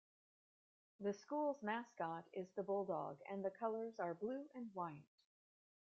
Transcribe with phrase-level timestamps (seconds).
[0.99, 5.05] The school's mascot is the Bulldog, and the colors are blue and white.